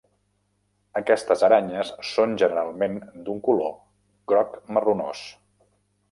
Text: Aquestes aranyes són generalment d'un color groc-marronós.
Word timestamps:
Aquestes 0.99 1.43
aranyes 1.47 1.91
són 2.11 2.33
generalment 2.43 2.97
d'un 3.27 3.43
color 3.49 3.71
groc-marronós. 4.33 5.21